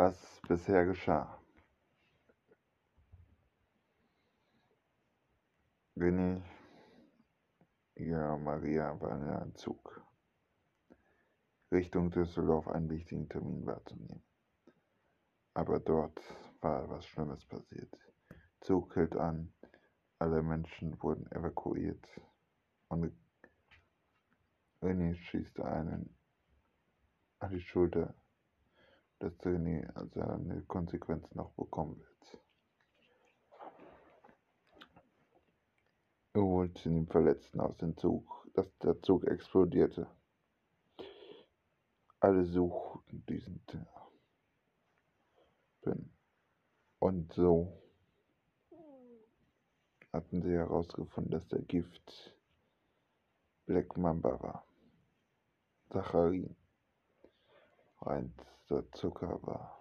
was 0.00 0.40
bisher 0.48 0.86
geschah. 0.86 1.28
René, 5.94 6.42
ja, 7.96 8.36
Maria 8.38 8.98
war 8.98 9.16
in 9.16 9.28
einem 9.28 9.54
Zug. 9.56 10.02
Richtung 11.70 12.10
Düsseldorf 12.10 12.66
einen 12.68 12.88
wichtigen 12.88 13.28
Termin 13.28 13.66
wahrzunehmen. 13.66 14.22
Aber 15.52 15.78
dort 15.78 16.18
war 16.62 16.84
etwas 16.84 17.06
Schlimmes 17.06 17.44
passiert. 17.44 17.94
Zug 18.62 18.94
hielt 18.94 19.16
an, 19.16 19.52
alle 20.18 20.42
Menschen 20.42 21.00
wurden 21.02 21.30
evakuiert 21.30 22.06
und 22.88 23.12
René 24.80 25.14
schießt 25.14 25.60
einen 25.60 26.16
an 27.40 27.50
die 27.50 27.60
Schulter, 27.60 28.14
dass 29.20 29.38
René 29.40 29.86
seine 30.14 30.62
Konsequenzen 30.62 31.36
noch 31.36 31.52
bekommen 31.52 31.98
wird. 31.98 32.40
Er 36.32 36.42
holt 36.42 36.84
den 36.84 37.06
Verletzten 37.06 37.60
aus 37.60 37.76
dem 37.76 37.96
Zug, 37.96 38.48
dass 38.54 38.66
der 38.78 39.00
Zug 39.02 39.24
explodierte. 39.26 40.06
Alle 42.18 42.44
suchten 42.44 43.24
diesen 43.26 43.64
Typen. 43.66 43.86
Und 46.98 47.32
so 47.32 47.80
hatten 50.12 50.42
sie 50.42 50.52
herausgefunden, 50.52 51.30
dass 51.32 51.46
der 51.48 51.62
Gift 51.62 52.36
Black 53.66 53.96
Mamba 53.96 54.40
war. 54.42 54.64
Saccharin, 55.90 56.56
reinster 58.70 58.84
Zucker 58.92 59.38
war. 59.42 59.76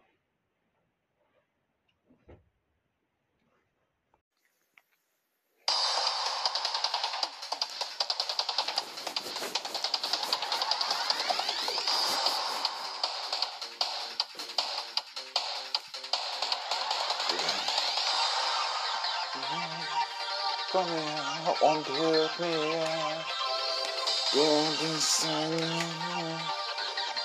Komm 20.72 20.86
her 20.86 21.62
und 21.62 21.88
hilf 21.88 22.40
mir. 22.40 22.90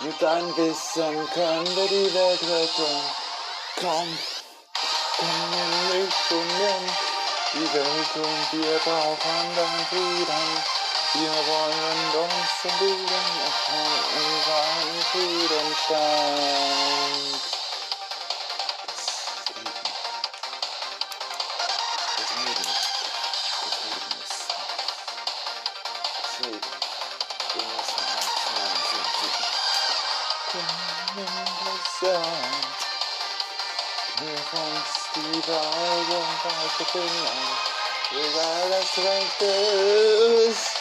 Mit 0.04 0.20
deinem 0.20 0.54
Wissen 0.58 1.30
können 1.32 1.76
wir 1.76 1.88
die 1.88 2.12
Welt 2.12 2.42
retten. 2.42 3.00
Komm, 3.80 4.18
komm 5.16 5.52
in 5.54 5.88
mich 5.88 6.14
und 6.30 6.48
nimm 6.58 6.84
die 7.54 7.72
Welt 7.72 8.16
und 8.16 8.52
wir 8.52 8.78
brauchen 8.84 9.56
deinen 9.56 9.86
Frieden. 9.88 10.44
Wir 11.14 11.34
wollen 11.48 12.22
uns 12.22 12.50
verbiegen 12.60 13.24
und 13.40 14.04
in 14.20 14.32
seinen 14.44 15.00
Frieden 15.10 15.74
stand. 15.86 17.53
Die 35.46 35.52
Wahrheit 35.52 36.08
und 36.08 36.44
Wahrheit 36.44 36.88
finden, 36.90 37.38
egal 38.12 38.70
das 38.70 39.04
recht 39.04 39.42
ist. 39.42 40.72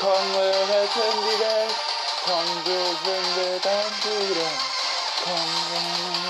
Komm, 0.00 0.26
wir 0.34 0.54
retten 0.68 1.16
die 1.22 1.38
Welt, 1.40 1.74
komm, 2.24 2.48
wir 2.64 2.84
sind 2.86 3.28
wir 3.36 3.60
dein 3.60 3.90
Bruder. 4.00 4.50
Komm, 5.24 5.50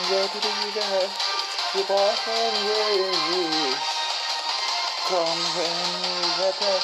wir 0.08 0.18
retten 0.18 0.40
die 0.40 0.74
Welt, 0.74 1.10
wir 1.72 1.84
brauchen 1.84 2.52
Jesus. 2.62 3.80
Komm, 5.08 5.38
wenn 5.56 5.78
wir 6.02 6.46
retten, 6.46 6.76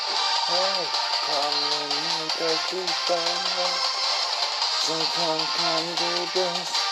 hey, 0.47 0.83
komm, 1.27 1.57
wenn 1.71 1.91
wir 2.39 2.49
das 2.49 2.61
so 4.87 4.95
komm, 5.15 5.41
komm, 5.57 5.85
du 5.97 6.11
bist 6.33 6.37
sowas 6.37 6.45
von 6.45 6.67
strong. 6.67 6.86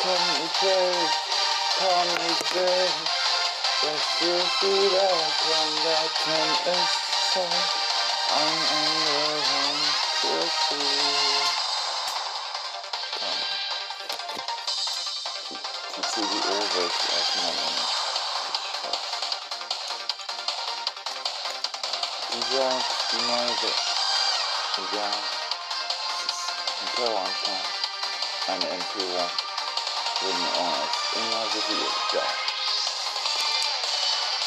Komm, 0.00 0.20
ich 0.44 0.62
will, 0.62 1.10
komm, 1.78 2.08
ich 2.26 2.54
will, 2.54 2.90
dass 3.82 4.04
du 4.18 4.32
wieder 4.66 5.12
komm, 5.42 5.72
da 5.84 6.00
kann 6.24 6.52
es 6.64 6.92
sein, 7.34 7.58
ein 8.34 8.58
anderer 8.76 9.76
für 10.20 10.44
sie. 10.68 10.88
Komm. 13.18 13.40
Die 15.96 16.02
CDU 16.02 16.56
wird 16.74 16.96
erstmal 17.14 17.54
noch 17.54 17.92
Dieser, 22.32 22.72
die 23.12 23.20
neue, 23.26 23.54
egal, 24.76 25.12
es 25.12 25.22
ist 25.24 25.43
ein 25.43 25.43
Terroranschlag, 25.43 25.43
eine 28.46 28.68
Entführung, 28.68 29.30
wurden 30.20 30.48
uns 30.58 30.94
immer 31.14 31.44
so 31.52 31.60
viel, 31.60 31.86
ja. 32.12 32.22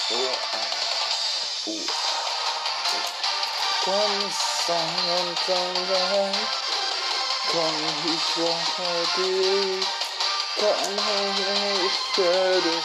So 0.09 0.16
ein 0.53 0.72
U. 1.66 1.78
Komm, 3.84 4.34
Sonne, 4.66 5.36
Sonne, 5.46 6.31
komm, 7.52 7.78
ich 8.06 8.25
brauche 8.36 9.22
dich, 9.22 9.88
komm, 10.57 10.97
ich 11.86 12.18
werde 12.18 12.84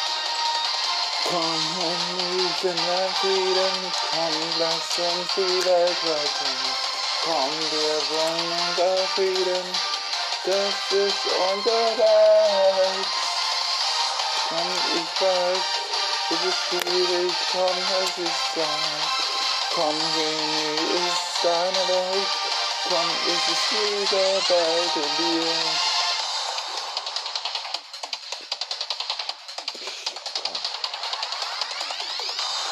Komm 1.25 1.41
und 1.41 2.45
ich 2.45 2.63
bin 2.63 2.77
dein 2.77 3.15
Frieden, 3.15 3.93
komm, 4.11 4.35
lass 4.59 4.99
uns 4.99 5.35
die 5.37 5.65
Welt 5.65 5.97
retten. 6.05 6.23
Komm, 6.23 6.41
wir 6.45 6.61
wollen 6.61 6.72
unser 7.27 8.97
Frieden, 9.15 9.77
das 10.45 10.75
ist 10.91 11.25
unser 11.53 12.05
Reich. 12.05 13.07
Komm, 14.49 14.71
ich 14.95 15.21
weiß, 15.21 15.65
es 16.31 16.45
ist 16.45 16.59
schwierig, 16.69 17.33
komm, 17.53 17.79
es 18.03 18.19
ist 18.19 18.43
Zeit. 18.55 18.67
Komm, 19.75 19.97
René 20.17 20.75
ist 21.09 21.45
deine 21.45 21.89
Welt, 21.89 22.29
komm, 22.89 23.11
es 23.27 23.53
ist 23.53 23.67
wieder 23.73 24.41
bald 24.49 24.97
in 24.97 25.11
dir. 25.17 25.53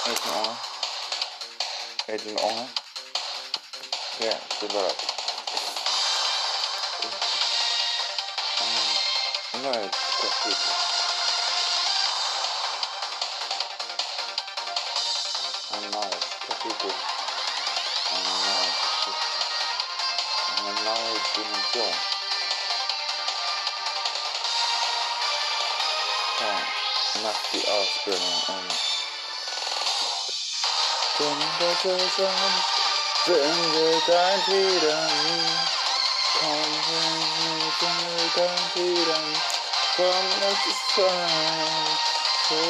Agent 0.06 0.26
Owner. 0.26 0.56
Agent 2.08 2.42
Owner. 2.42 2.89
Yeah, 4.20 4.38
she 4.60 4.66
lit 4.66 4.76
up. 4.76 4.96
Um, 8.60 9.62
no, 9.62 9.72
it's 9.80 9.96
people. 10.44 10.74
I'm 15.72 15.84
not 15.90 16.10
the 16.12 16.54
people. 16.60 16.94
I'm 18.12 18.24
not 18.44 18.68
the 19.04 19.14
I'm 20.68 20.78
not 20.84 21.00
doing 21.34 21.62
film. 21.72 21.96
Must 27.22 27.52
be 27.52 27.60
all 27.68 27.84
spinning 27.84 28.40
and... 28.48 28.70
Then 31.18 31.36
on 32.26 32.79
findet 33.24 34.08
dein 34.08 34.40
Frieden. 38.72 39.36
Komm, 39.96 40.28
es 40.40 40.60
ist 40.66 40.84
Zeit, 40.94 42.00
so 42.48 42.62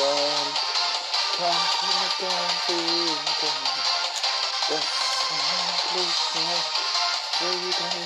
lang. 0.00 0.50
Komm, 1.36 1.60
findet 1.80 2.16
dein 2.20 2.54
Frieden. 2.66 3.64
Das 4.68 4.78
ist 4.78 5.22
endlich 5.92 6.18
noch 6.34 6.66
Frieden, 7.38 7.96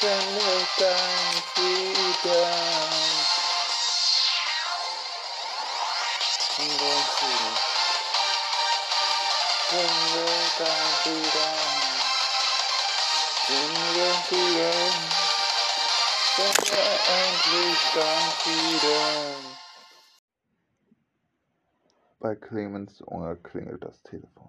findet 0.00 0.68
dein 0.78 1.36
Frieden. 1.54 3.27
Bei 22.18 22.34
Clemens 22.34 23.02
Unger 23.02 23.36
klingelt 23.36 23.84
das 23.84 24.02
Telefon. 24.04 24.48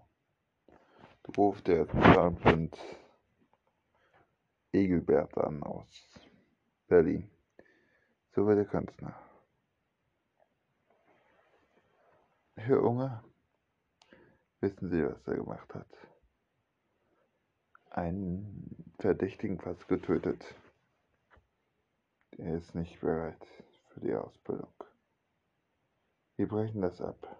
Ruft 1.38 1.68
der 1.68 1.86
Zahnblind 1.90 2.78
Egelbert 4.72 5.38
an 5.38 5.62
aus 5.64 5.88
Berlin. 6.88 7.30
So 8.34 8.48
wird 8.48 8.60
der 8.60 8.66
Kanzler. 8.66 9.20
Herr 12.56 12.82
Unger, 12.84 13.24
wissen 14.62 14.90
Sie, 14.90 15.04
was 15.06 15.28
er 15.28 15.36
gemacht 15.36 15.74
hat? 15.74 15.88
Einen 17.92 18.94
Verdächtigen 19.00 19.60
fast 19.60 19.88
getötet. 19.88 20.44
Er 22.38 22.56
ist 22.58 22.76
nicht 22.76 23.00
bereit 23.02 23.46
für 23.90 24.00
die 24.02 24.14
Ausbildung. 24.14 24.74
Wir 26.36 26.48
brechen 26.48 26.82
das 26.82 27.02
ab. 27.02 27.38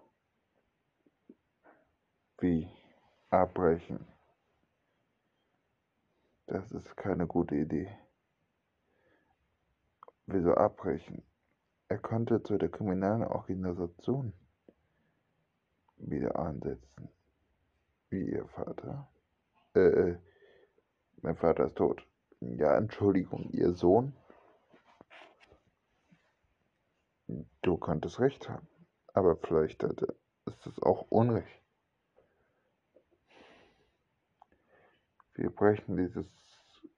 Wie 2.38 2.68
abbrechen? 3.30 4.06
Das 6.46 6.72
ist 6.72 6.96
keine 6.96 7.26
gute 7.26 7.54
Idee. 7.54 7.96
Wieso 10.26 10.54
abbrechen? 10.54 11.22
Er 11.88 11.98
konnte 11.98 12.42
zu 12.42 12.58
der 12.58 12.68
kriminellen 12.68 13.24
Organisation 13.24 14.32
wieder 16.00 16.38
ansetzen. 16.38 17.08
Wie 18.08 18.30
ihr 18.30 18.46
Vater. 18.48 19.08
Äh, 19.74 19.80
äh, 19.80 20.18
mein 21.22 21.36
Vater 21.36 21.66
ist 21.66 21.76
tot. 21.76 22.04
Ja, 22.40 22.76
Entschuldigung, 22.76 23.50
ihr 23.50 23.72
Sohn. 23.72 24.14
Du 27.62 27.76
könntest 27.76 28.18
recht 28.18 28.48
haben. 28.48 28.66
Aber 29.12 29.36
vielleicht 29.36 29.82
hatte, 29.82 30.16
ist 30.46 30.66
es 30.66 30.82
auch 30.82 31.06
Unrecht. 31.10 31.62
Wir 35.34 35.50
brechen 35.50 35.96
diese 35.96 36.24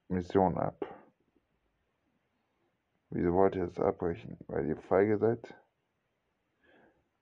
Mission 0.08 0.58
ab. 0.58 0.86
Wieso 3.10 3.34
wollt 3.34 3.54
ihr 3.56 3.64
es 3.64 3.78
abbrechen? 3.78 4.38
Weil 4.46 4.66
ihr 4.66 4.76
feige 4.76 5.18
seid? 5.18 5.54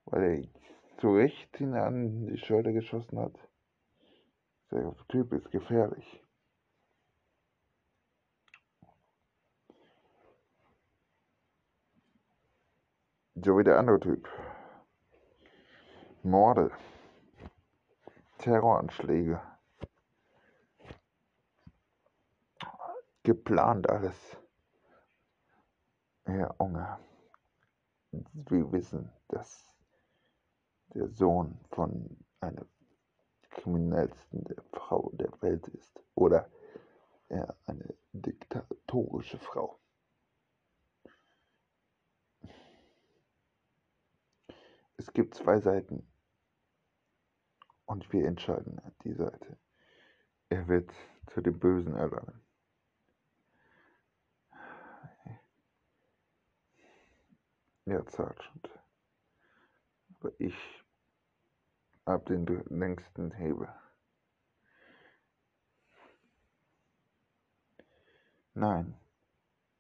Weil 0.05 0.23
er 0.23 0.60
zu 1.01 1.15
Recht 1.15 1.59
ihn 1.61 1.75
an 1.75 2.27
die 2.27 2.37
Schulter 2.37 2.73
geschossen 2.73 3.19
hat? 3.19 3.33
Der 4.71 4.95
Typ 5.09 5.33
ist 5.33 5.51
gefährlich. 5.51 6.23
So 13.35 13.57
wie 13.57 13.65
der 13.65 13.79
andere 13.79 13.99
Typ. 13.99 14.29
Morde. 16.23 16.71
Terroranschläge. 18.39 19.41
Geplant 23.23 23.89
alles. 23.89 24.37
Herr 26.25 26.55
Unger, 26.59 27.01
wir 28.13 28.71
wissen, 28.73 29.11
dass 29.29 29.70
der 30.95 31.09
Sohn 31.09 31.59
von 31.71 32.17
einer 32.41 32.67
kriminellsten 33.51 34.45
Frau 34.73 35.11
der 35.15 35.31
Welt 35.43 35.69
ist. 35.69 36.03
Oder 36.15 36.51
er 37.29 37.57
eine 37.67 37.95
diktatorische 38.13 39.39
Frau. 39.39 39.79
Es 44.97 45.13
gibt 45.13 45.35
zwei 45.35 45.61
Seiten. 45.61 46.07
Und 47.87 48.13
wir 48.13 48.27
entscheiden 48.27 48.81
die 49.03 49.15
Seite. 49.15 49.59
Er 50.49 50.69
wird 50.69 50.93
zu 51.27 51.41
dem 51.41 51.59
Bösen 51.59 51.97
erlangen. 51.97 52.41
Ja, 57.87 58.05
Sergeant. 58.09 58.69
Aber 58.69 58.80
ich 60.39 60.55
hab 62.07 62.27
den 62.27 62.47
längsten 62.69 63.31
Hebel. 63.33 63.69
Nein, 68.55 68.95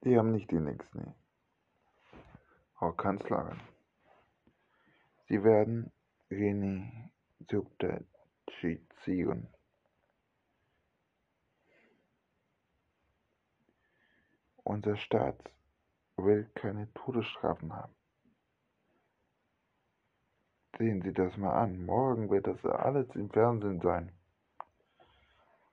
die 0.04 0.16
haben 0.16 0.32
nicht 0.32 0.50
den 0.50 0.64
längsten 0.64 1.00
Hebel. 1.00 1.14
Frau 2.74 2.92
Kanzlerin, 2.92 3.60
Sie 5.28 5.44
werden 5.44 5.92
René 6.30 7.10
substituieren. 7.50 9.48
Unser 14.64 14.96
Staat 14.96 15.38
will 16.16 16.50
keine 16.54 16.92
Todesstrafen 16.94 17.72
haben. 17.72 17.99
Sehen 20.80 21.02
Sie 21.02 21.12
das 21.12 21.36
mal 21.36 21.52
an. 21.52 21.84
Morgen 21.84 22.30
wird 22.30 22.46
das 22.46 22.64
alles 22.64 23.06
im 23.14 23.28
Fernsehen 23.28 23.82
sein. 23.82 24.10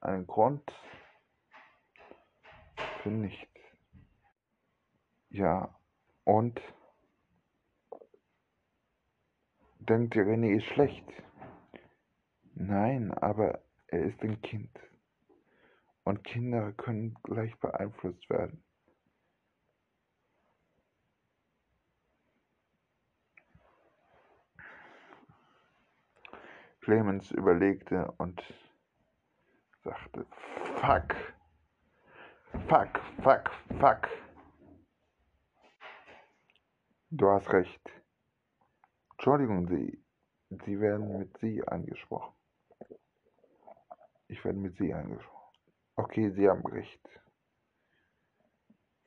Ein 0.01 0.27
Grund 0.27 0.69
für 3.01 3.09
nichts. 3.09 3.47
Ja, 5.29 5.73
und 6.25 6.59
denkt 9.79 10.13
ihr, 10.17 10.23
René 10.23 10.57
ist 10.57 10.65
schlecht? 10.65 11.05
Nein, 12.55 13.13
aber 13.13 13.61
er 13.87 14.07
ist 14.07 14.21
ein 14.23 14.41
Kind. 14.41 14.77
Und 16.03 16.25
Kinder 16.25 16.73
können 16.73 17.17
gleich 17.23 17.57
beeinflusst 17.61 18.29
werden. 18.29 18.61
Clemens 26.87 27.31
überlegte 27.31 28.09
und 28.17 28.41
sagte, 29.83 30.25
fuck, 30.79 31.15
fuck, 32.69 33.01
fuck, 33.21 33.51
fuck. 33.77 34.07
Du 37.09 37.29
hast 37.29 37.51
recht. 37.51 37.81
Entschuldigen 39.11 39.67
Sie, 39.67 40.01
Sie 40.65 40.79
werden 40.79 41.17
mit 41.17 41.37
Sie 41.39 41.61
angesprochen. 41.67 42.33
Ich 44.29 44.45
werde 44.45 44.57
mit 44.57 44.77
Sie 44.77 44.93
angesprochen. 44.93 45.57
Okay, 45.97 46.29
Sie 46.29 46.47
haben 46.47 46.65
recht. 46.67 47.01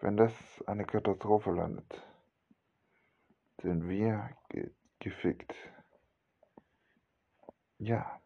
Wenn 0.00 0.18
das 0.18 0.34
eine 0.66 0.84
Katastrophe 0.84 1.52
landet, 1.52 2.06
sind 3.62 3.88
wir 3.88 4.36
ge 4.50 4.70
gefickt. 4.98 5.54
Ja, 7.82 8.20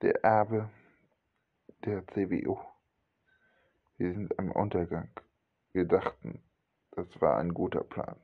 der 0.00 0.24
Erbe 0.24 0.70
der 1.84 2.06
CBU. 2.06 2.58
Wir 3.98 4.14
sind 4.14 4.38
am 4.38 4.50
Untergang. 4.50 5.10
Wir 5.72 5.84
dachten, 5.86 6.42
das 6.92 7.06
war 7.20 7.36
ein 7.36 7.52
guter 7.52 7.84
Plan. 7.84 8.16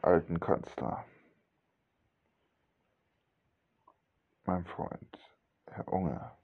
Alten 0.00 0.40
Kanzler. 0.40 1.04
Mein 4.44 4.64
Freund, 4.64 5.18
Herr 5.66 5.86
Unger. 5.92 6.38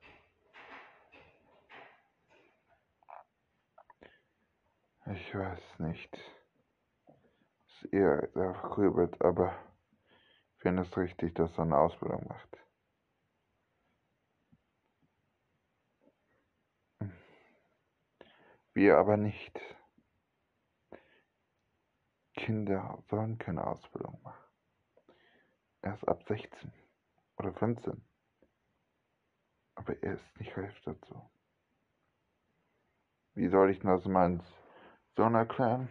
Ich 5.06 5.34
weiß 5.34 5.78
nicht, 5.78 6.18
was 7.06 7.92
ihr 7.92 8.28
da 8.34 8.52
grübelt, 8.52 9.22
aber 9.22 9.71
finde 10.62 10.82
es 10.82 10.96
richtig, 10.96 11.34
dass 11.34 11.50
er 11.58 11.64
eine 11.64 11.76
Ausbildung 11.76 12.24
macht. 12.28 12.56
Wir 18.72 18.96
aber 18.96 19.16
nicht. 19.16 19.60
Kinder 22.34 23.02
sollen 23.10 23.38
keine 23.38 23.66
Ausbildung 23.66 24.20
machen. 24.22 24.44
Erst 25.82 26.06
ab 26.08 26.22
16 26.26 26.72
oder 27.38 27.52
15. 27.52 28.02
Aber 29.74 30.02
er 30.02 30.14
ist 30.14 30.38
nicht 30.38 30.56
reif 30.56 30.80
dazu. 30.84 31.30
Wie 33.34 33.48
soll 33.48 33.70
ich 33.70 33.80
das 33.80 34.04
meinem 34.04 34.42
Sohn 35.16 35.34
erklären? 35.34 35.88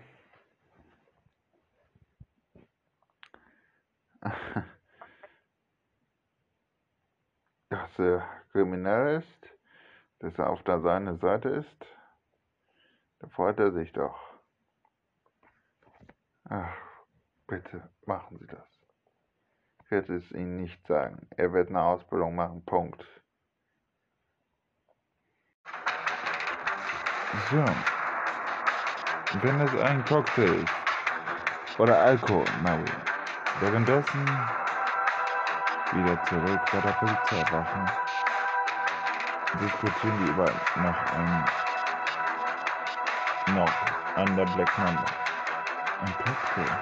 dass 7.69 7.99
er 7.99 8.27
kriminell 8.51 9.21
ist, 9.21 9.49
dass 10.19 10.37
er 10.37 10.49
auf 10.49 10.61
der 10.63 10.81
seine 10.81 11.15
Seite 11.17 11.47
ist, 11.49 11.85
da 13.19 13.27
freut 13.29 13.59
er 13.59 13.71
sich 13.71 13.93
doch. 13.93 14.19
Ach, 16.49 16.75
bitte 17.47 17.89
machen 18.05 18.37
Sie 18.39 18.47
das. 18.47 18.67
Ich 19.83 19.91
werde 19.91 20.17
es 20.17 20.31
Ihnen 20.31 20.57
nicht 20.57 20.85
sagen. 20.87 21.27
Er 21.37 21.53
wird 21.53 21.69
eine 21.69 21.81
Ausbildung 21.81 22.35
machen. 22.35 22.65
Punkt. 22.65 23.05
So. 27.49 27.63
Wenn 29.41 29.61
es 29.61 29.73
ein 29.75 30.03
Cocktail 30.05 30.63
ist 30.63 31.79
oder 31.79 31.99
Alkohol, 31.99 32.45
Maui. 32.61 33.11
Währenddessen 33.62 34.25
wieder 35.91 36.24
zurück 36.25 36.62
bei 36.72 36.80
der 36.80 36.91
Polizeiwache 36.94 37.86
diskutieren 39.60 40.18
die 40.18 40.32
über 40.32 40.46
noch 40.77 41.13
ein 41.13 41.46
noch 43.53 43.72
an 44.15 44.36
der 44.36 44.46
Black 44.46 44.77
Mamba. 44.80 45.06
Ein 46.01 46.15
Cocktail. 46.18 46.77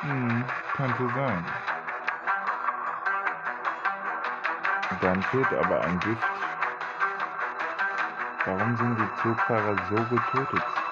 Hm, 0.00 0.44
könnte 0.74 1.08
sein. 1.14 1.44
Dann 5.00 5.22
fehlt 5.22 5.52
aber 5.52 5.82
ein 5.82 6.00
Gift 6.00 6.26
Warum 8.46 8.76
sind 8.76 8.96
die 8.96 9.22
Zugfahrer 9.22 9.76
so 9.88 9.96
getötet? 9.96 10.85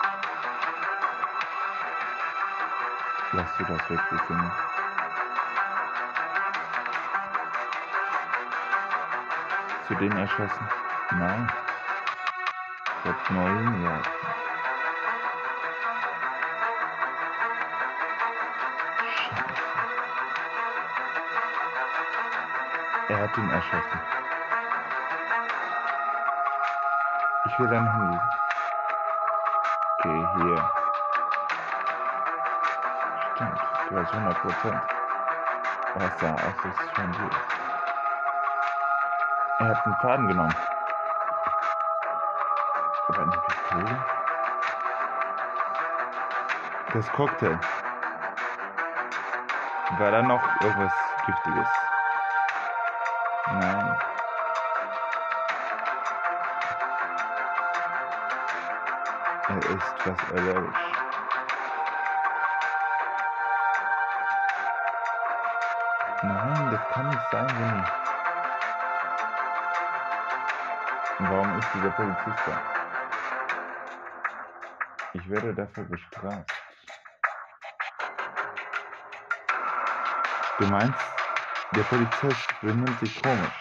Lass 3.37 3.57
du 3.59 3.65
das 3.65 3.91
wirklich 3.91 4.21
hin? 4.29 4.53
Zu 9.89 9.95
denen 9.97 10.17
erschossen? 10.17 10.69
Nein. 11.19 11.53
Nur 13.31 13.49
hingehalten. 13.49 14.13
Scheiße. 19.01 19.45
Er 23.09 23.19
hat 23.19 23.37
ihn 23.37 23.51
erschossen. 23.51 24.01
Ich 27.47 27.59
will 27.59 27.69
dein 27.69 27.93
Handy. 27.93 28.19
Okay, 29.99 30.29
hier. 30.37 30.84
Hast 33.97 34.13
100 34.13 34.43
Prozent. 34.43 34.83
Was 35.95 36.17
da 36.19 36.35
aus 36.35 36.65
ist 36.65 36.97
von 36.97 37.13
dir. 37.13 37.31
Er 39.61 39.69
hat 39.69 39.87
einen 39.87 39.95
Faden 40.03 40.27
genommen. 40.27 40.57
Aber 43.09 43.23
eine 43.23 43.31
Pistole? 43.31 44.05
Das 46.93 47.13
Cocktail. 47.13 47.61
War 49.99 50.11
da 50.11 50.23
noch 50.23 50.43
irgendwas 50.61 50.93
Giftiges? 51.27 51.69
Nein. 53.53 53.97
Er 59.49 59.57
ist 59.59 60.03
fast 60.03 60.33
allergisch. 60.33 60.94
Das 66.75 66.89
kann 66.93 67.09
nicht 67.09 67.31
sein, 67.31 67.49
Winnie. 67.59 67.85
Warum 71.21 71.59
ist 71.59 71.69
dieser 71.75 71.91
Polizist 71.91 72.43
da? 72.47 72.63
Ich 75.13 75.31
werde 75.31 75.55
dafür 75.55 75.85
bestraft. 75.85 76.53
Du 80.59 80.67
meinst, 80.67 80.99
der 81.77 81.83
Polizist 81.83 82.61
benimmt 82.61 82.99
sich 82.99 83.23
komisch. 83.23 83.61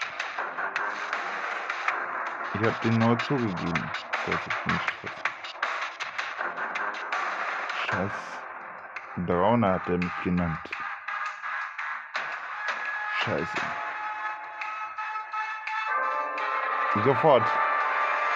Ich 2.56 2.62
habe 2.62 2.76
dir 2.84 2.98
nur 2.98 3.18
zugegeben, 3.20 3.92
dass 4.26 4.48
ich 4.48 4.66
nicht. 4.66 4.94
Scheiß 7.86 8.12
Brauner 9.18 9.74
hat 9.74 9.88
er 9.88 9.98
mich 9.98 10.22
genannt. 10.24 10.73
Scheiße. 13.24 13.58
Sofort. 17.06 17.44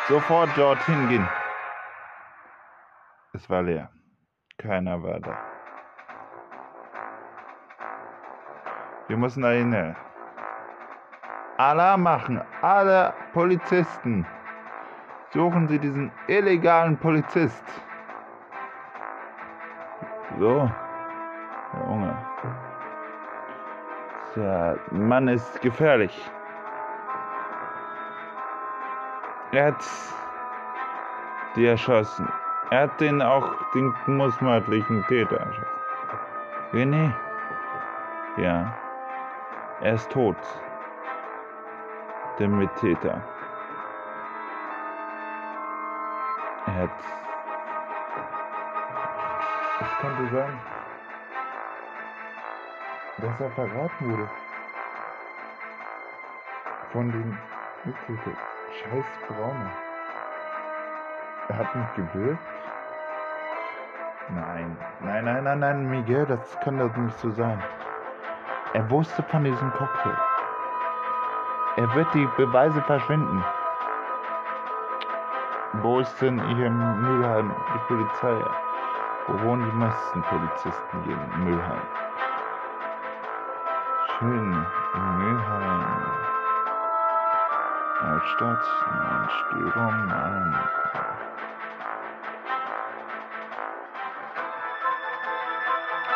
Sofort 0.08 0.58
dorthin 0.58 1.10
gehen. 1.10 1.30
Es 3.34 3.50
war 3.50 3.64
leer. 3.64 3.90
Keiner 4.58 5.04
war 5.04 5.20
da. 5.20 5.38
Wir 9.08 9.18
müssen 9.18 9.44
da 9.44 9.50
hin. 9.50 9.96
Alarm 11.58 12.04
machen. 12.04 12.42
Alle 12.62 13.14
Polizisten. 13.34 14.26
Suchen 15.34 15.68
Sie 15.68 15.80
diesen 15.80 16.12
illegalen 16.28 16.98
Polizist. 16.98 17.64
So. 20.40 20.72
Junge. 21.74 22.17
Der 24.38 24.78
Mann 24.92 25.28
ist 25.28 25.62
gefährlich. 25.62 26.30
Er 29.52 29.66
hat 29.66 29.84
die 31.56 31.66
erschossen. 31.66 32.32
Er 32.70 32.82
hat 32.82 33.02
den 33.02 33.20
auch 33.20 33.52
den 33.74 33.92
mutmaßlichen 34.06 35.04
Täter 35.08 35.38
erschossen. 35.38 35.66
René? 36.72 37.12
Ja. 38.38 38.78
Er 39.82 39.94
ist 39.94 40.12
tot. 40.12 40.38
Der 42.38 42.48
Mittäter. 42.48 43.20
Er 46.68 46.76
hat. 46.76 46.90
Es 49.82 49.98
könnte 50.00 50.36
sein, 50.36 50.60
dass 53.18 53.40
er 53.40 53.50
verraten 53.52 54.12
wurde. 54.12 54.30
Von 56.92 57.12
dem 57.12 57.38
Mittäter. 57.84 58.38
Scheiß 58.72 59.06
Brauner. 59.28 59.72
Er 61.50 61.58
hat 61.58 61.76
mich 61.76 61.94
gebildet? 61.96 62.40
Nein, 64.30 64.78
nein, 65.00 65.26
nein, 65.26 65.44
nein, 65.44 65.60
nein, 65.60 65.90
Miguel, 65.90 66.26
das 66.26 66.60
kann 66.60 66.78
doch 66.78 66.96
nicht 66.98 67.18
so 67.20 67.32
sein. 67.32 67.64
Er 68.74 68.90
wusste 68.90 69.24
von 69.24 69.44
diesem 69.44 69.72
Cocktail. 69.72 70.18
Er 71.78 71.96
wird 71.96 72.14
die 72.14 72.28
Beweise 72.36 72.82
verschwinden. 72.82 73.44
Wo 75.82 76.00
ist 76.00 76.22
denn 76.22 76.42
hier 76.56 76.66
in 76.66 77.02
Mülheim 77.02 77.56
die 77.74 77.80
Polizei? 77.88 78.44
Wo 79.28 79.42
wohnen 79.44 79.70
die 79.70 79.78
meisten 79.78 80.22
Polizisten 80.24 81.04
hier 81.04 81.16
in 81.16 81.44
Mülheim? 81.46 82.07
In 84.20 84.66
Mülheim. 85.20 86.08
Altstadt, 88.00 88.66
nein, 88.88 89.30
Störung, 89.30 90.08
nein. 90.08 90.70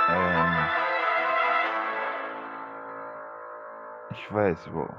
Ähm, 0.10 0.56
ich 4.10 4.34
weiß 4.34 4.74
wo. 4.74 4.90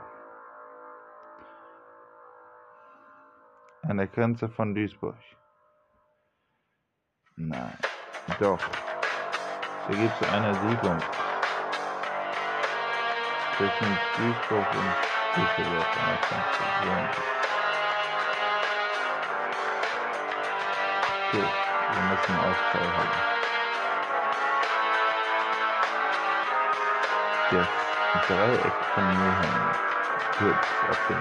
An 3.82 3.96
der 3.96 4.06
Grenze 4.06 4.48
von 4.48 4.76
Duisburg. 4.76 5.16
Nein, 7.34 7.76
doch. 8.38 8.60
Da 9.88 9.94
gibt 9.96 10.22
es 10.22 10.32
eine 10.32 10.54
Siedlung. 10.54 10.98
Zwischen 13.56 13.98
Duisburg 14.16 14.66
und 14.74 14.92
Düsseldorf 15.36 15.86
an 15.96 16.06
der 16.06 16.18
Grenze. 16.86 17.22
Okay, 21.28 21.44
wir 21.88 22.02
müssen 22.10 22.36
Ausfall 22.40 22.88
haben. 22.96 23.32
Das 27.50 27.68
Dreieck 28.28 28.72
von 28.94 29.06
Mülheim 29.06 29.72
auf 30.88 31.08
den 31.08 31.18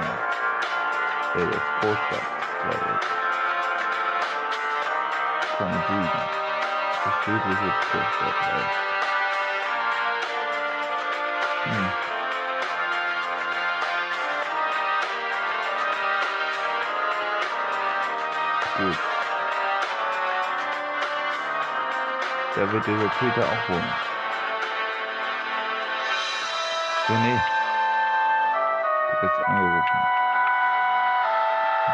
äh, 1.36 1.48
das 1.48 1.64
Großstadtdreieck 1.80 3.02
von 5.58 5.70
Süden. 5.88 6.22
Das 7.06 7.14
südliche 7.26 7.72
Großstadtdreieck. 7.92 8.66
Hm. 8.66 8.90
Da 22.62 22.72
wird 22.72 22.86
dieser 22.86 23.10
Peter 23.18 23.41
auch 23.41 23.70
wohnen. 23.70 23.94
René, 27.10 27.41
du 29.10 29.22
bist 29.22 29.48
angerufen. 29.48 30.00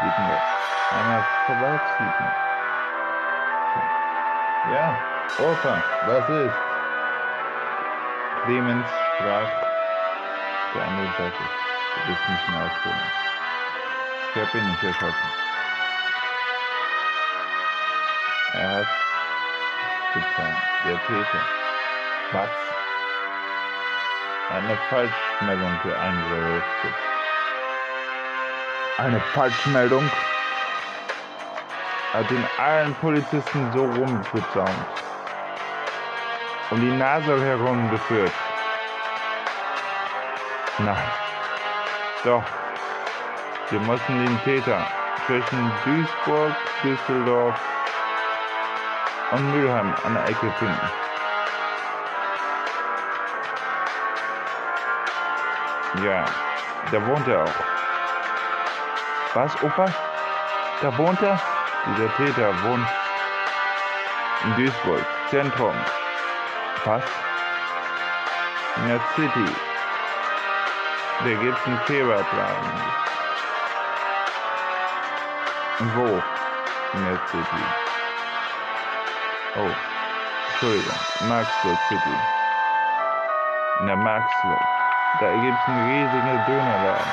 Bieten 0.02 0.28
wir 0.28 0.42
einmal 0.98 1.24
vorbeiziehen. 1.46 2.12
Ja, 4.70 4.94
Opa, 5.38 5.82
was 6.04 6.28
ist? 6.28 6.54
Clemens 8.44 8.90
sprach 9.16 9.50
der 10.74 10.86
andere 10.86 11.10
Seite. 11.16 11.44
Du 11.94 12.06
bist 12.08 12.28
nicht 12.28 12.48
mehr 12.50 12.60
ausführen. 12.60 13.12
Ich 14.34 14.42
habe 14.42 14.58
ihn 14.58 14.68
nicht 14.68 14.84
erschossen. 14.84 15.30
Er 18.52 18.70
hat 18.80 19.07
getan. 20.14 20.56
Der 20.84 20.98
Täter. 21.06 21.42
Was? 22.32 22.50
Eine 24.50 24.78
Falschmeldung 24.88 25.78
eingerichtet. 25.84 26.94
Eine 28.98 29.20
Falschmeldung? 29.20 30.10
Hat 32.12 32.30
den 32.30 32.44
allen 32.58 32.94
Polizisten 32.96 33.70
so 33.72 33.84
rumgezaunt. 33.84 34.70
Um 36.70 36.80
die 36.80 36.90
Nase 36.90 37.40
herumgeführt. 37.44 38.32
Nein. 40.78 41.10
Doch. 42.24 42.44
Wir 43.70 43.80
mussten 43.80 44.24
den 44.24 44.42
Täter 44.44 44.86
zwischen 45.26 45.72
Duisburg, 45.84 46.54
Düsseldorf 46.82 47.60
und 49.30 49.52
Mülheim 49.52 49.94
an 50.04 50.14
der 50.14 50.24
Ecke 50.28 50.50
finden. 50.58 50.90
Ja, 56.04 56.24
da 56.92 57.06
wohnt 57.06 57.26
er 57.26 57.42
auch. 57.42 57.54
Was, 59.34 59.62
Opa? 59.62 59.86
Da 60.80 60.96
wohnt 60.96 61.20
er? 61.22 61.40
Dieser 61.86 62.14
Täter 62.16 62.62
wohnt 62.62 62.86
in 64.44 64.54
Duisburg, 64.56 65.04
Zentrum. 65.30 65.74
Was? 66.84 67.02
In 68.76 68.88
der 68.88 69.00
City. 69.16 69.52
Da 71.24 71.34
gibt's 71.42 71.66
einen 71.66 71.80
Kebabladen. 71.86 72.70
Wo? 75.94 76.22
In 76.94 77.04
der 77.04 77.18
City. 77.30 77.87
Oh, 79.60 79.74
Entschuldigung, 80.52 80.94
Maxwell 81.26 81.76
City. 81.88 82.16
In 83.80 83.86
der 83.86 83.96
Maxwell. 83.96 84.60
Da 85.18 85.32
gibt's 85.32 85.66
einen 85.66 85.84
riesigen 85.84 86.44
Dönerladen. 86.46 87.12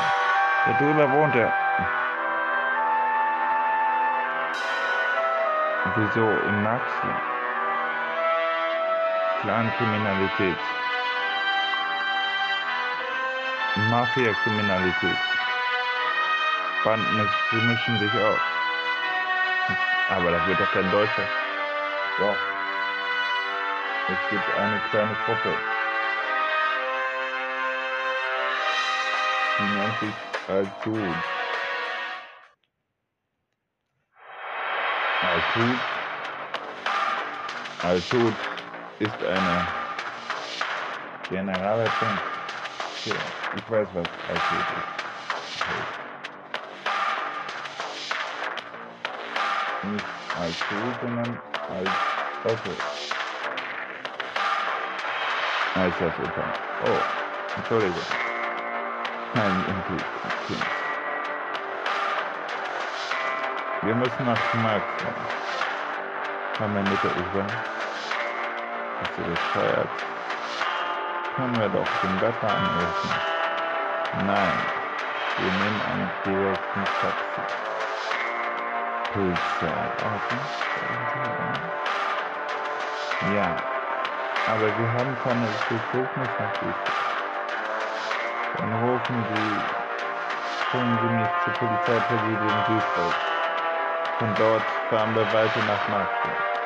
Da 0.66 0.74
drüber 0.78 1.12
wohnt 1.12 1.36
er. 1.36 1.52
Wieso 5.96 6.30
in 6.30 6.62
Maxwell? 6.62 7.16
Clankriminalität. 9.42 10.58
Mafia-Kriminalität. 13.90 15.18
Banden 16.84 17.28
mischen 17.66 17.98
sich 17.98 18.14
auf. 18.22 18.40
Aber 20.10 20.30
das 20.30 20.46
wird 20.46 20.60
doch 20.60 20.72
kein 20.72 20.92
Deutscher. 20.92 21.45
Doch. 22.18 22.38
Es 24.08 24.30
gibt 24.30 24.56
eine 24.56 24.80
kleine 24.90 25.16
Gruppe. 25.26 25.58
Die 29.58 29.64
nennt 29.64 30.00
sich 30.00 30.16
Al-Sud. 30.48 31.16
Al-Sud. 35.22 35.80
Al-Sud 37.84 38.36
ist 39.00 39.24
eine 39.26 39.68
Generalvertung. 41.30 42.18
Ja, 43.06 43.16
ich 43.58 43.70
weiß, 43.70 43.88
was 43.94 44.08
Al-Sud 44.30 44.66
ist. 44.78 44.96
Nicht 49.84 50.06
Al-Sud, 50.40 50.96
sondern 51.02 51.55
als 51.70 51.90
Otto. 52.44 52.72
Als 55.76 55.94
das 56.00 56.14
Opa. 56.20 56.44
Oh, 56.86 57.02
Entschuldigung. 57.58 58.02
Nein, 59.34 59.66
Intuition. 59.68 60.62
Wir 63.82 63.96
müssen 63.96 64.26
nach 64.26 64.40
Schmerz 64.52 64.84
fahren. 64.98 65.26
Haben 66.60 66.76
wir 66.76 66.82
Mutter 66.84 67.10
über. 67.16 67.46
Ist 69.02 69.16
sie 69.18 69.24
bescheuert? 69.24 69.90
Können 71.36 71.60
wir 71.60 71.70
doch 71.70 71.88
den 72.02 72.22
Wetter 72.22 72.50
anrufen. 72.50 73.10
Nein, 74.26 74.58
wir 75.38 75.52
nehmen 75.52 75.82
einen 75.92 76.12
direkten 76.24 76.86
Taxi. 76.86 77.75
Polizeiauto? 79.16 80.50
Ja, 83.20 83.70
aber 84.46 84.78
wir 84.78 84.92
haben 84.94 85.18
keine 85.18 85.54
Befugnis 85.68 86.38
natürlich. 86.38 86.82
Dann 88.54 88.74
rufen 88.74 89.26
Sie, 89.28 89.70
bringen 90.72 91.00
Sie 91.00 91.10
mich 91.10 91.40
zur 91.40 91.56
Polizeipräsidium 91.58 92.64
Duisburg. 92.66 93.24
Von 94.18 94.36
dort 94.36 94.72
fahren 94.90 95.14
wir 95.16 95.32
weiter 95.32 95.62
nach. 95.64 95.80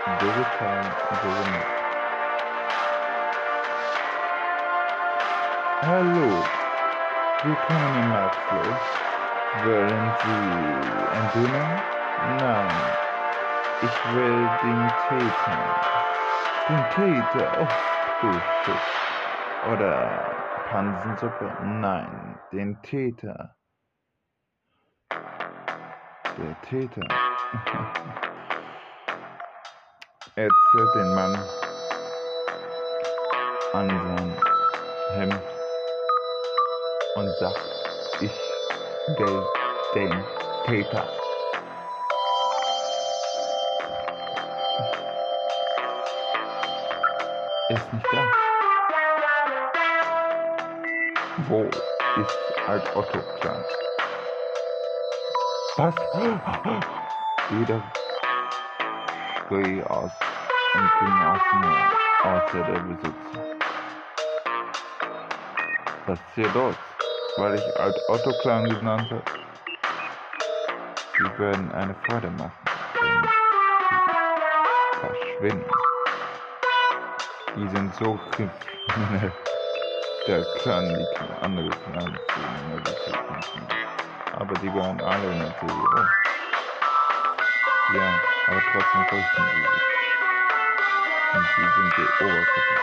So 0.05 0.33
getan 0.33 0.97
und 1.09 1.21
gemacht. 1.21 1.85
Hallo, 5.81 6.53
willkommen 7.41 7.95
in 7.95 8.09
Maxwell. 8.09 8.81
Wollen 9.53 10.13
Sie 10.13 11.07
ein 11.11 11.31
Döner? 11.31 11.83
Nein, 12.21 12.97
ich 13.81 14.05
will 14.05 14.49
den 14.61 14.87
Täter. 15.07 15.75
Den 16.67 16.89
Täter? 16.89 17.57
Oh, 17.57 17.67
du 18.21 18.41
Fisch. 18.63 19.09
Oder 19.71 20.63
Pansensuppe? 20.69 21.53
Nein, 21.63 22.37
den 22.51 22.81
Täter. 22.81 23.55
Der 26.37 26.61
Täter. 26.61 27.07
Er 30.35 30.47
zählt 30.71 30.95
den 30.95 31.15
Mann 31.15 31.35
an 33.73 33.89
sein 33.89 34.33
Hemd 35.15 35.41
und 37.15 37.29
sagt, 37.39 37.59
ich 38.21 38.31
will 39.17 39.43
den 39.95 40.23
Täter. 40.65 41.05
Ist 47.69 47.93
nicht 47.93 48.05
da. 48.11 48.25
Wo 51.47 51.63
ist 51.63 52.37
Alt 52.67 52.95
Otto 52.95 53.19
klar? 53.39 53.63
Was? 55.77 55.95
Jeder 57.51 57.81
schrie 59.47 59.83
aus 59.83 60.11
und 60.73 60.91
ging 60.99 61.15
aus 61.25 61.41
mir, 61.53 61.91
außer 62.23 62.63
der 62.63 62.79
Besitzer. 62.79 63.41
Was 66.07 66.19
ist 66.19 66.35
hier 66.35 66.49
los? 66.53 66.75
Weil 67.37 67.55
ich 67.55 67.79
Alt 67.79 67.97
Otto 68.09 68.31
Clan 68.41 68.65
genannt 68.65 69.09
habe. 69.11 69.23
Sie 71.17 71.39
werden 71.39 71.71
eine 71.73 71.95
Freude 72.07 72.29
machen, 72.31 72.51
wenn 72.99 73.23
sie 73.23 73.29
verschwinden. 74.99 75.88
Die 77.59 77.67
sind 77.67 77.93
so 77.95 78.17
kriminell. 78.31 79.33
Der 80.27 80.45
kann 80.63 80.87
die 80.87 81.05
andere 81.41 81.69
Clan 81.69 82.19
kriminell 82.27 82.83
Aber 84.37 84.53
die 84.55 84.67
gehören 84.67 85.01
alle 85.01 85.35
natürlich 85.35 85.73
um. 85.73 86.07
Ja, 87.95 88.21
aber 88.47 88.61
trotzdem 88.71 89.03
fürchten 89.09 89.43
sie 89.43 89.59
sich. 89.59 89.83
Und 91.33 91.45
sie 91.55 91.67
sind 91.75 91.91
die 91.97 92.07
Oberköpfe. 92.23 92.77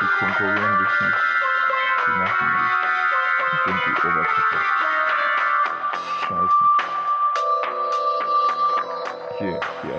Die 0.00 0.08
konkurrieren 0.18 0.74
sich 0.78 0.94
nicht. 1.00 1.22
Die 2.06 2.12
machen 2.18 2.48
nicht. 2.52 2.78
Die 3.52 3.58
sind 3.64 3.80
die 3.86 3.94
Oberköpfe. 4.06 4.58
Scheiße. 6.28 6.64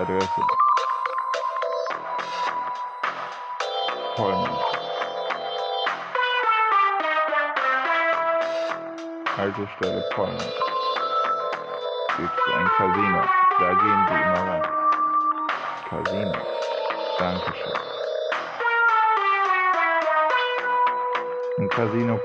Adresse. 0.00 0.69
Haltestelle 9.40 10.04
Pollmann. 10.10 10.36
Gibt 12.18 12.30
es 12.30 12.54
ein 12.54 12.68
Casino. 12.76 13.22
Da 13.58 13.68
gehen 13.72 14.06
Sie 14.06 14.14
immer 14.20 14.42
rein. 14.50 14.64
Casino. 15.88 16.38
Dankeschön. 17.18 17.72
Ein 21.56 21.68
Casino. 21.70 22.20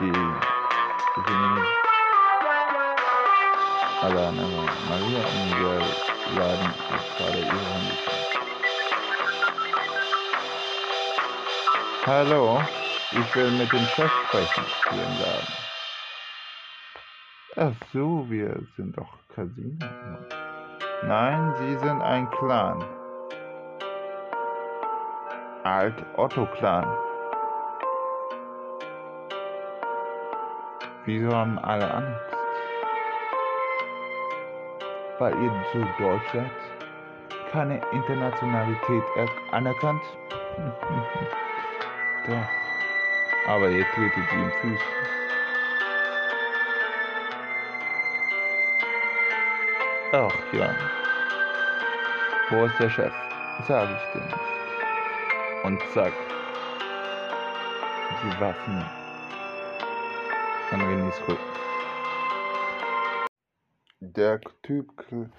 Gehen. 0.00 1.64
Allein 4.02 4.38
aber 4.40 4.64
Maria 4.88 5.22
und 5.24 5.50
Miguel 5.50 5.84
laden 6.36 6.74
gerade 7.16 7.38
ihre 7.38 7.46
Handys 7.46 8.10
Hallo, 12.06 12.60
ich 13.12 13.36
will 13.36 13.50
mit 13.50 13.72
dem 13.72 13.86
Chef 13.88 14.10
sprechen 14.28 14.64
im 14.92 15.20
Laden. 15.20 15.54
Ach 17.56 17.72
so, 17.92 18.30
wir 18.30 18.62
sind 18.76 18.96
doch 18.96 19.12
Casino. 19.34 19.86
Nein, 21.02 21.54
Sie 21.58 21.76
sind 21.78 22.00
ein 22.00 22.30
Clan. 22.30 22.84
Alt-Otto-Clan. 25.64 26.86
Wieso 31.06 31.34
haben 31.34 31.58
alle 31.58 31.92
Angst? 31.92 32.36
Weil 35.18 35.34
ihr 35.42 35.64
zu 35.72 35.78
deutsch 35.98 36.32
seid? 36.32 36.50
Keine 37.50 37.80
Internationalität 37.90 39.02
anerkannt? 39.50 40.02
Doch. 42.26 42.59
Aber 43.46 43.68
ihr 43.70 43.84
tretet 43.94 44.30
sie 44.30 44.36
im 44.36 44.50
Fuß. 44.52 44.80
Ach 50.12 50.52
ja. 50.52 50.74
Wo 52.50 52.64
ist 52.64 52.78
der 52.80 52.90
Chef? 52.90 53.12
Sag 53.68 53.88
ich 53.90 54.12
dir 54.12 54.24
nicht. 54.24 54.36
Und 55.64 55.80
zack. 55.94 56.12
Die 58.22 58.40
Waffen 58.40 58.84
an 60.72 60.80
Renés 60.82 61.28
Rücken. 61.28 61.50
Der 64.00 64.40
Typ 64.62 64.96
kl 64.96 65.30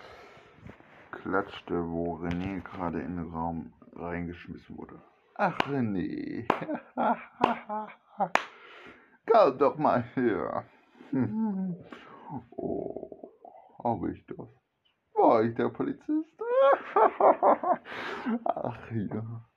klatschte, 1.12 1.90
wo 1.90 2.16
René 2.18 2.62
gerade 2.62 3.02
in 3.02 3.18
den 3.18 3.32
Raum 3.32 3.74
reingeschmissen 3.94 4.78
wurde. 4.78 5.02
Ach, 5.44 5.58
René. 5.68 6.46
Komm 9.26 9.58
doch 9.58 9.76
mal 9.76 10.04
her. 10.14 10.66
oh, 12.52 13.32
habe 13.84 14.12
ich 14.12 14.24
das? 14.28 14.48
War 15.16 15.42
ich 15.42 15.56
der 15.56 15.70
Polizist? 15.70 16.30
Ach 18.46 18.92
ja. 18.92 19.50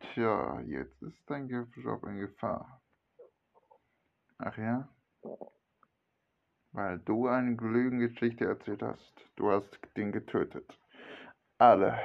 Tja, 0.00 0.60
jetzt 0.62 1.00
ist 1.00 1.22
dein 1.30 1.48
Job 1.48 2.02
in 2.08 2.18
Gefahr. 2.18 2.82
Ach 4.38 4.58
ja? 4.58 4.88
Weil 6.72 6.98
du 6.98 7.28
eine 7.28 7.54
Lügengeschichte 7.54 8.46
erzählt 8.46 8.82
hast. 8.82 9.14
Du 9.36 9.48
hast 9.52 9.78
den 9.96 10.10
getötet. 10.10 10.76
Alle 11.58 12.00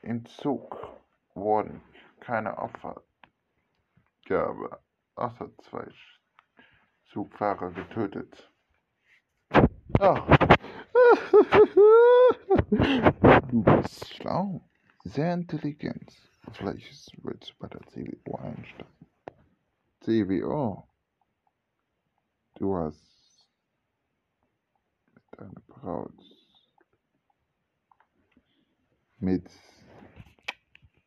im 0.00 0.24
Zug 0.24 0.91
wurden 1.34 1.82
keine 2.20 2.58
Opfer 2.58 3.02
gab, 4.26 4.82
außer 5.14 5.50
zwei 5.58 5.86
Zugfahrer 7.06 7.70
getötet. 7.72 8.50
Ach. 9.98 10.26
Du 13.50 13.62
bist 13.62 14.14
schlau, 14.14 14.62
sehr 15.04 15.34
intelligent. 15.34 16.10
Vielleicht 16.52 17.12
willst 17.22 17.50
du 17.50 17.54
bei 17.58 17.68
der 17.68 17.82
CWO 17.82 18.36
einsteigen. 18.36 19.06
CWO. 20.00 20.88
Du 22.54 22.76
hast 22.76 23.46
mit 25.14 25.40
deiner 25.40 25.60
Braut 25.66 26.12
mit 29.18 29.48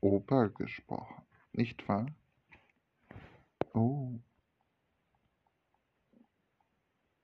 Opa 0.06 0.50
gesprochen, 0.50 1.26
nicht 1.54 1.88
wahr? 1.88 2.06
Oh. 3.74 4.20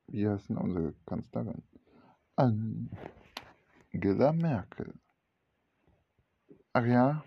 Wie 0.08 0.28
heißt 0.28 0.50
denn 0.50 0.58
unsere 0.58 0.96
Kanzlerin? 1.06 1.62
Angela 2.36 4.32
Merkel. 4.34 4.96
Ach 6.74 6.84
ja? 6.84 7.24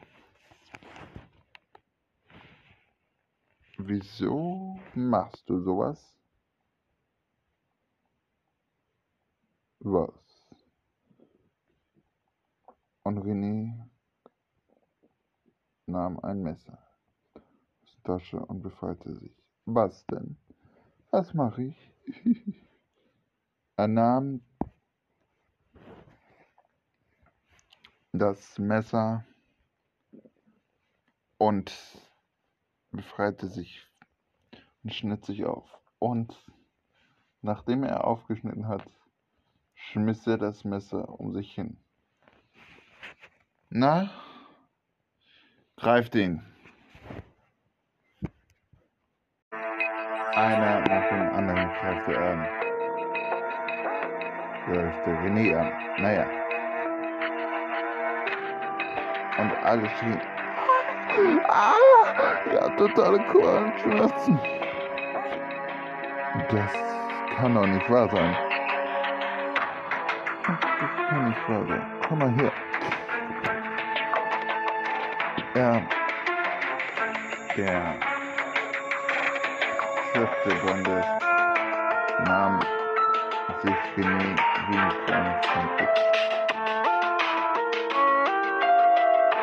Wieso 3.79 4.81
machst 4.97 5.49
du 5.49 5.61
sowas? 5.61 6.19
Was? 9.79 10.49
Und 13.05 13.19
René 13.19 13.84
nahm 15.95 16.19
ein 16.19 16.43
Messer 16.43 16.77
aus 17.83 17.95
der 17.95 18.03
Tasche 18.03 18.39
und 18.39 18.63
befreite 18.63 19.15
sich. 19.15 19.33
Was 19.65 20.05
denn? 20.07 20.37
Was 21.11 21.33
mache 21.35 21.63
ich? 21.63 21.93
er 23.77 23.89
nahm 23.89 24.43
das 28.13 28.59
Messer 28.59 29.25
und 31.39 31.73
befreite 32.91 33.49
sich 33.49 33.87
und 34.83 34.93
schnitt 34.93 35.25
sich 35.25 35.45
auf. 35.45 35.81
Und 36.01 36.37
nachdem 37.41 37.85
er 37.85 38.05
aufgeschnitten 38.05 38.67
hat, 38.67 38.85
schmiss 39.75 40.27
er 40.27 40.39
das 40.39 40.65
Messer 40.65 41.21
um 41.21 41.33
sich 41.33 41.55
hin. 41.55 41.77
Na, 43.71 44.11
greift 45.77 46.15
ihn. 46.15 46.41
Einer 50.35 50.81
nach 50.81 51.09
dem 51.09 51.35
anderen 51.35 51.69
greift 51.81 52.09
er 52.09 52.21
an. 52.21 52.49
Greift 54.67 55.07
der 55.07 55.15
René 55.23 55.57
an. 55.57 55.73
Naja. 56.03 56.27
Und 59.39 59.53
alle 59.65 59.89
schrien. 59.91 60.21
Ah, 61.49 61.75
ja, 62.53 62.69
totale 62.77 63.19
Kohlenschmerzen. 63.27 64.39
Das 66.51 66.73
kann 67.37 67.55
doch 67.55 67.67
nicht 67.67 67.89
wahr 67.89 68.09
sein. 68.09 68.37
Das 70.45 71.09
kann 71.09 71.29
nicht 71.29 71.49
wahr 71.49 71.67
sein. 71.69 71.83
Komm 72.09 72.19
mal 72.19 72.33
her. 72.33 72.53
Ja, 75.55 75.81
der 77.57 77.95
vierte 80.13 80.55
Bundes 80.67 81.07
nahm 82.27 82.61
sich 83.63 84.05
ein 84.05 84.37
von 85.53 85.67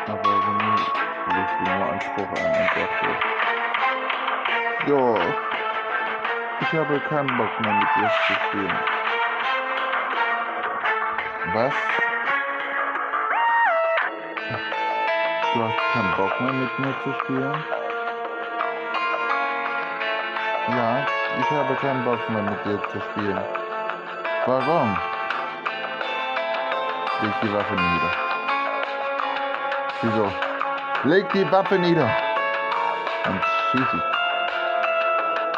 Aber 0.08 0.30
René 0.30 0.76
legte 1.34 1.64
nur 1.64 1.92
Anspruch 1.94 2.28
an 2.28 2.52
und 2.60 2.70
sagte, 2.76 3.08
ja, 4.88 5.06
ich 6.60 6.72
habe 6.74 7.00
keinen 7.08 7.38
Bock 7.38 7.62
mehr 7.62 7.74
mit 7.74 7.88
dir 7.96 8.12
zu 8.28 8.34
spielen. 8.34 8.80
Was? 11.54 12.11
Du 15.54 15.62
hast 15.62 15.78
keinen 15.92 16.16
Bock 16.16 16.40
mehr 16.40 16.54
mit 16.54 16.80
mir 16.80 16.96
zu 17.04 17.14
spielen? 17.20 17.64
Ja, 20.70 21.06
ich 21.40 21.52
habe 21.52 21.76
keinen 21.76 22.06
Bock 22.06 22.30
mehr 22.30 22.42
mit 22.42 22.66
dir 22.66 22.82
zu 22.90 23.02
spielen. 23.02 23.40
Warum? 24.46 24.98
Leg 27.22 27.34
die 27.44 27.54
Waffe 27.54 27.74
nieder. 27.74 28.12
Wieso? 30.02 30.32
Leg 31.04 31.30
die 31.34 31.52
Waffe 31.52 31.80
nieder. 31.80 32.10
Und 33.26 33.42
schieß 33.72 33.94
ich. 33.94 34.04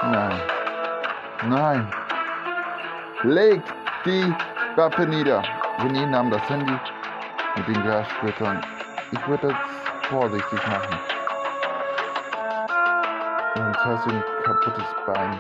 Nein. 0.10 0.42
Nein. 1.46 1.94
Leg 3.22 3.62
die 4.06 4.34
Waffe 4.76 5.06
nieder. 5.06 5.44
René 5.78 6.08
nahm 6.08 6.32
das 6.32 6.50
Handy 6.50 6.80
mit 7.58 7.68
den 7.68 7.84
Glassplittern. 7.84 8.66
Ich 9.12 9.28
würde 9.28 9.56
vorsichtig 10.14 10.68
machen. 10.68 11.00
Und 13.56 13.78
hast 13.86 14.08
ein 14.08 14.24
kaputtes 14.44 14.96
Bein, 15.08 15.40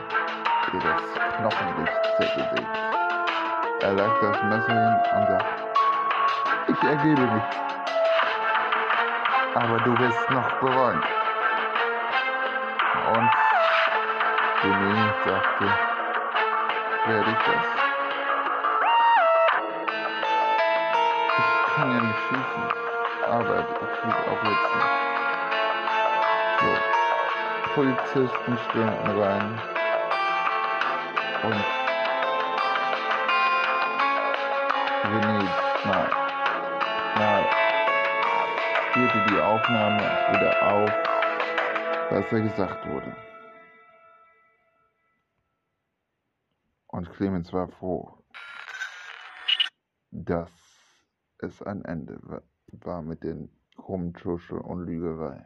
ihr 0.74 0.80
das 0.80 1.04
Knochenlicht 1.38 2.02
zergelegt. 2.18 2.68
Er 3.82 3.94
lag 3.94 4.20
das 4.20 4.44
Messer 4.44 4.74
hin 4.74 4.96
und 5.16 5.28
sagte, 5.28 5.64
ich 6.70 6.84
ergebe 6.90 7.22
mich. 7.22 7.44
Aber 9.54 9.78
du 9.78 9.98
wirst 10.00 10.30
noch 10.32 10.52
bereuen. 10.60 11.04
Und 13.14 13.30
René 14.64 15.14
sagte, 15.24 15.66
werde 17.06 17.30
ich 17.30 17.44
das? 17.46 17.66
Ich 21.38 21.76
kann 21.76 21.92
ja 21.92 22.02
nicht 22.02 22.20
schießen, 22.30 22.93
schieße 24.04 24.32
auch 24.32 24.44
jetzt 24.44 24.76
nicht. 24.76 25.04
So, 26.60 26.70
Polizisten 27.74 28.58
stürmten 28.70 29.22
rein. 29.22 29.62
Und 31.44 31.64
René 35.04 35.40
mal, 35.86 36.10
mal 37.18 37.44
spielte 38.90 39.26
die 39.30 39.42
Aufnahme 39.42 40.04
wieder 40.32 40.54
auf, 40.72 40.92
was 42.12 42.32
er 42.32 42.42
gesagt 42.42 42.88
wurde. 42.88 43.16
Und 46.88 47.12
Clemens 47.12 47.52
war 47.52 47.68
froh, 47.68 48.24
dass 50.12 50.52
es 51.40 51.62
ein 51.64 51.84
Ende 51.86 52.44
war 52.82 53.02
mit 53.02 53.24
den 53.24 53.50
Rumtuschel 53.78 54.60
und 54.60 54.86
Lügerei. 54.86 55.46